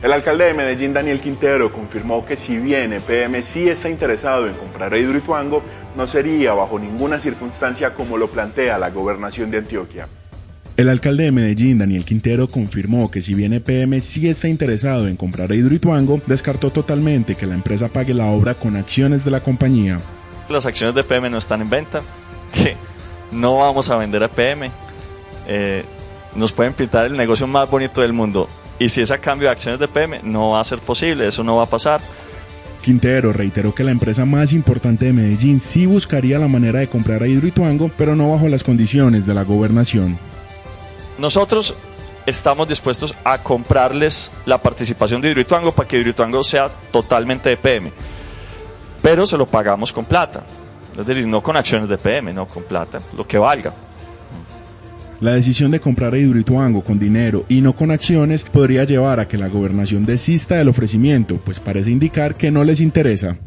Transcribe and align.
El 0.00 0.12
alcalde 0.12 0.44
de 0.44 0.54
Medellín, 0.54 0.94
Daniel 0.94 1.18
Quintero, 1.18 1.72
confirmó 1.72 2.24
que 2.24 2.36
si 2.36 2.56
bien 2.56 2.92
EPM 2.92 3.42
sí 3.42 3.68
está 3.68 3.88
interesado 3.88 4.46
en 4.46 4.54
comprar 4.54 4.94
a 4.94 4.98
Hidroituango, 4.98 5.60
no 5.96 6.06
sería 6.06 6.52
bajo 6.52 6.78
ninguna 6.78 7.18
circunstancia 7.18 7.94
como 7.94 8.16
lo 8.16 8.28
plantea 8.28 8.78
la 8.78 8.90
gobernación 8.90 9.50
de 9.50 9.58
Antioquia. 9.58 10.06
El 10.76 10.88
alcalde 10.88 11.24
de 11.24 11.32
Medellín, 11.32 11.78
Daniel 11.78 12.04
Quintero, 12.04 12.46
confirmó 12.46 13.10
que 13.10 13.20
si 13.20 13.34
bien 13.34 13.52
EPM 13.52 14.00
sí 14.00 14.28
está 14.28 14.46
interesado 14.46 15.08
en 15.08 15.16
comprar 15.16 15.50
a 15.50 15.56
Hidroituango, 15.56 16.20
descartó 16.26 16.70
totalmente 16.70 17.34
que 17.34 17.46
la 17.46 17.54
empresa 17.54 17.88
pague 17.88 18.14
la 18.14 18.26
obra 18.26 18.54
con 18.54 18.76
acciones 18.76 19.24
de 19.24 19.32
la 19.32 19.40
compañía. 19.40 19.98
Las 20.48 20.64
acciones 20.64 20.94
de 20.94 21.00
EPM 21.00 21.28
no 21.28 21.38
están 21.38 21.60
en 21.60 21.70
venta, 21.70 22.02
que 22.54 22.76
no 23.32 23.58
vamos 23.58 23.90
a 23.90 23.96
vender 23.96 24.22
a 24.22 24.26
EPM. 24.26 24.70
Eh, 25.48 25.84
nos 26.36 26.52
pueden 26.52 26.72
pintar 26.72 27.06
el 27.06 27.16
negocio 27.16 27.48
más 27.48 27.68
bonito 27.68 28.00
del 28.00 28.12
mundo 28.12 28.48
y 28.78 28.88
si 28.88 29.00
es 29.00 29.10
a 29.10 29.18
cambio 29.18 29.48
de 29.48 29.52
acciones 29.52 29.80
de 29.80 29.88
PM, 29.88 30.20
no 30.22 30.50
va 30.50 30.60
a 30.60 30.64
ser 30.64 30.78
posible, 30.78 31.26
eso 31.26 31.42
no 31.42 31.56
va 31.56 31.64
a 31.64 31.66
pasar. 31.66 32.00
Quintero 32.82 33.32
reiteró 33.32 33.74
que 33.74 33.84
la 33.84 33.90
empresa 33.90 34.24
más 34.24 34.52
importante 34.52 35.06
de 35.06 35.12
Medellín 35.12 35.60
sí 35.60 35.84
buscaría 35.84 36.38
la 36.38 36.48
manera 36.48 36.78
de 36.78 36.88
comprar 36.88 37.22
a 37.22 37.26
Hidroituango, 37.26 37.90
pero 37.96 38.14
no 38.14 38.30
bajo 38.30 38.48
las 38.48 38.62
condiciones 38.62 39.26
de 39.26 39.34
la 39.34 39.42
gobernación. 39.42 40.18
Nosotros 41.18 41.74
estamos 42.24 42.68
dispuestos 42.68 43.14
a 43.24 43.42
comprarles 43.42 44.30
la 44.46 44.58
participación 44.58 45.20
de 45.20 45.30
Hidroituango 45.30 45.72
para 45.72 45.88
que 45.88 45.98
Hidroituango 45.98 46.44
sea 46.44 46.70
totalmente 46.90 47.48
de 47.48 47.56
PM, 47.56 47.92
pero 49.02 49.26
se 49.26 49.36
lo 49.36 49.46
pagamos 49.46 49.92
con 49.92 50.04
plata, 50.04 50.44
es 50.96 51.04
decir, 51.04 51.26
no 51.26 51.42
con 51.42 51.56
acciones 51.56 51.88
de 51.88 51.98
PM, 51.98 52.32
no 52.32 52.46
con 52.46 52.62
plata, 52.62 53.00
lo 53.16 53.26
que 53.26 53.38
valga. 53.38 53.74
La 55.20 55.32
decisión 55.32 55.72
de 55.72 55.80
comprar 55.80 56.14
a 56.14 56.18
Hidroituango 56.18 56.84
con 56.84 57.00
dinero 57.00 57.44
y 57.48 57.60
no 57.60 57.72
con 57.72 57.90
acciones 57.90 58.44
podría 58.44 58.84
llevar 58.84 59.18
a 59.18 59.26
que 59.26 59.36
la 59.36 59.48
gobernación 59.48 60.04
desista 60.04 60.54
del 60.54 60.68
ofrecimiento, 60.68 61.40
pues 61.44 61.58
parece 61.58 61.90
indicar 61.90 62.36
que 62.36 62.52
no 62.52 62.62
les 62.62 62.80
interesa. 62.80 63.36